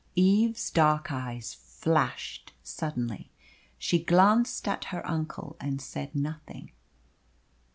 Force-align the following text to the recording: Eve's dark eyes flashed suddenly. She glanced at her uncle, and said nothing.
Eve's 0.15 0.71
dark 0.71 1.11
eyes 1.11 1.53
flashed 1.53 2.53
suddenly. 2.63 3.29
She 3.77 4.03
glanced 4.03 4.67
at 4.67 4.85
her 4.85 5.07
uncle, 5.07 5.55
and 5.59 5.79
said 5.79 6.15
nothing. 6.15 6.71